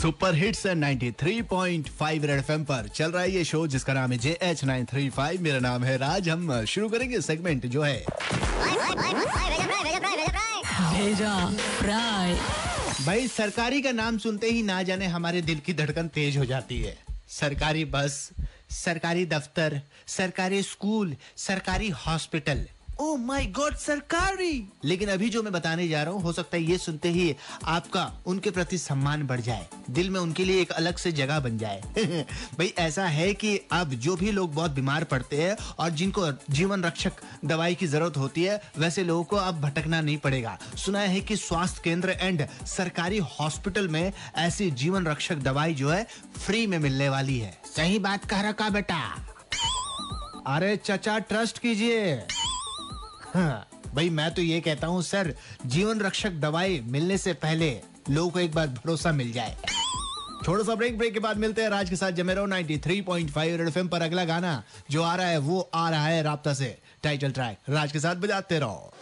Super 0.00 0.34
hits 0.34 0.66
93.5 0.66 2.24
red 2.24 2.38
FM 2.38 2.62
पर। 2.64 2.86
चल 2.88 3.10
रहा 3.10 3.22
है 3.22 3.30
ये 3.30 3.44
शो 3.44 3.66
जिसका 3.66 3.92
नाम 3.92 4.12
है 4.12 4.18
J 4.18 4.30
H 4.42 4.62
nine 4.64 4.84
three 4.84 5.08
five 5.10 5.42
मेरा 5.42 5.58
नाम 5.58 5.84
है 5.84 5.96
राज। 5.96 6.28
हम 6.28 6.64
शुरू 6.64 6.88
करेंगे 6.88 7.20
सेगमेंट 7.20 7.66
जो 7.66 7.82
है। 7.82 8.04
भेजा 10.94 11.34
भाई 13.06 13.28
सरकारी 13.28 13.82
का 13.82 13.92
नाम 13.92 14.18
सुनते 14.18 14.50
ही 14.50 14.62
ना 14.62 14.82
जाने 14.82 15.06
हमारे 15.06 15.42
दिल 15.42 15.58
की 15.58 15.74
धड़कन 15.74 16.08
तेज 16.08 16.36
हो 16.38 16.44
जाती 16.44 16.80
है। 16.80 16.96
सरकारी 17.28 17.84
बस 17.84 18.30
सरकारी 18.70 19.26
दफ्तर 19.26 19.80
सरकारी 20.08 20.62
स्कूल 20.62 21.16
सरकारी 21.36 21.88
हॉस्पिटल। 21.98 22.66
ओ 23.00 23.16
माय 23.16 23.44
गॉड 23.46 23.76
सरकारी। 23.76 24.68
लेकिन 24.84 25.08
अभी 25.08 25.28
जो 25.30 25.42
मैं 25.42 25.52
बताने 25.52 25.86
जा 25.88 26.02
रहा 26.02 26.12
हूँ 26.12 26.22
हो 26.22 26.32
सकता 26.32 26.56
है 26.56 26.62
ये 26.62 26.78
सुनते 26.78 27.08
ही 27.08 27.34
आपका 27.64 28.02
उनके 28.26 28.50
प्रति 28.50 28.78
सम्मान 28.78 29.22
बढ़ 29.26 29.40
जाए। 29.40 29.66
दिल 29.90 30.10
में 30.10 30.18
उनके 30.20 30.44
लिए 30.44 30.60
एक 30.62 30.70
अलग 30.70 30.96
से 30.96 31.12
जगह 31.12 31.40
बन 31.40 31.58
जाए। 31.58 31.80
भाई 32.58 32.72
ऐसा 32.78 33.04
है 33.06 33.32
कि 33.34 33.56
अब 33.72 33.90
जो 33.90 34.16
भी 34.16 34.30
लोग 34.30 34.54
बहुत 34.54 34.70
बीमार 34.70 35.04
पड़ते 35.04 35.42
हैं 35.42 35.56
और 35.78 35.90
जिनको 35.90 36.26
जीवन 36.50 36.84
रक्षक 36.84 37.12
दवाई 37.44 37.74
की 37.74 37.86
ज़रूरत 37.86 38.16
होती 38.16 38.44
है 38.44 38.60
वैसे 38.78 39.04
लोगों 39.04 39.24
को 39.24 39.36
अब 39.36 39.60
भटकना 39.60 40.00
नहीं 40.00 40.18
पड़ेगा। 40.18 40.58
सुना 40.76 41.00
है 41.00 41.20
कि 41.20 41.36
स्वास्थ्य 41.36 41.80
केंद्र 41.84 42.10
एंड 42.10 42.46
सरकारी 42.66 43.18
हॉस्पिटल 43.18 43.88
में 43.88 44.12
ऐसी 44.36 44.70
जीवन 44.70 45.06
रक्षक 45.06 45.36
दवाई 45.36 45.74
जो 45.74 45.90
है 45.90 46.06
फ्री 46.46 46.66
में 46.66 46.78
मिलने 46.78 47.08
वाली 47.08 47.38
है। 47.38 47.58
सही 47.76 47.98
बात 47.98 48.24
कह 48.24 48.48
रखा 48.48 48.68
बेटा? 48.70 49.00
अरे 50.46 50.76
चचा 50.76 51.18
ट्रस्ट 51.18 51.58
कीजिए। 51.58 52.14
हाँ, 53.34 53.66
भाई 53.94 54.10
मैं 54.10 54.30
तो 54.34 54.42
ये 54.42 54.60
कहता 54.60 54.86
हूँ 54.86 55.02
सर 55.02 55.34
जीवन 55.66 56.00
रक्षक 56.00 56.30
दवाई 56.40 56.80
मिलने 56.86 57.18
से 57.18 57.32
पहले 57.32 57.70
लोगों 58.10 58.30
को 58.30 58.40
एक 58.40 58.54
बार 58.54 58.66
भरोसा 58.66 59.12
मिल 59.12 59.32
जाए। 59.32 59.56
छोटा 60.44 60.62
सा 60.64 60.74
ब्रेक 60.74 60.98
ब्रेक 60.98 61.12
के 61.14 61.20
बाद 61.20 61.36
मिलते 61.36 61.62
हैं 61.62 61.68
राज 61.70 61.90
के 61.90 61.96
साथ 61.96 62.12
जमेरो 62.12 62.46
93.5 62.46 63.56
रेड 63.56 63.68
एफएम 63.68 63.88
पर 63.88 64.02
अगला 64.02 64.24
गाना 64.24 64.62
जो 64.90 65.02
आ 65.02 65.14
रहा 65.16 65.26
है 65.26 65.38
वो 65.38 65.68
आ 65.74 65.88
रहा 65.90 66.06
है 66.06 66.22
राबता 66.22 66.54
से। 66.54 66.76
टाइटल 67.02 67.30
ट्रैक 67.30 67.70
राज 67.70 67.92
के 67.92 68.00
साथ 68.00 68.16
बजाते 68.16 68.58
रहो। 68.58 68.92